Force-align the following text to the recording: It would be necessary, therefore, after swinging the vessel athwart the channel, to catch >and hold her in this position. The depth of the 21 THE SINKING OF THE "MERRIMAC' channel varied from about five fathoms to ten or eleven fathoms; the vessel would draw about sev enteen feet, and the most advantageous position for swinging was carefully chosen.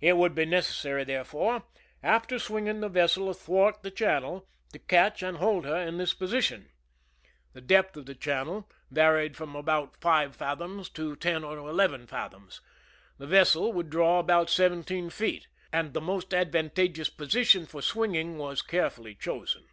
It 0.00 0.16
would 0.16 0.32
be 0.32 0.44
necessary, 0.44 1.02
therefore, 1.02 1.64
after 2.00 2.38
swinging 2.38 2.78
the 2.80 2.88
vessel 2.88 3.28
athwart 3.28 3.82
the 3.82 3.90
channel, 3.90 4.46
to 4.72 4.78
catch 4.78 5.24
>and 5.24 5.38
hold 5.38 5.64
her 5.64 5.74
in 5.78 5.96
this 5.98 6.14
position. 6.14 6.68
The 7.52 7.60
depth 7.62 7.96
of 7.96 8.06
the 8.06 8.14
21 8.14 8.14
THE 8.14 8.14
SINKING 8.14 8.38
OF 8.38 8.46
THE 8.46 8.54
"MERRIMAC' 8.94 9.08
channel 9.08 9.12
varied 9.18 9.36
from 9.36 9.56
about 9.56 9.96
five 10.00 10.36
fathoms 10.36 10.88
to 10.90 11.16
ten 11.16 11.42
or 11.42 11.58
eleven 11.58 12.06
fathoms; 12.06 12.60
the 13.18 13.26
vessel 13.26 13.72
would 13.72 13.90
draw 13.90 14.20
about 14.20 14.50
sev 14.50 14.70
enteen 14.70 15.10
feet, 15.10 15.48
and 15.72 15.94
the 15.94 16.00
most 16.00 16.32
advantageous 16.32 17.10
position 17.10 17.66
for 17.66 17.82
swinging 17.82 18.38
was 18.38 18.62
carefully 18.62 19.16
chosen. 19.16 19.64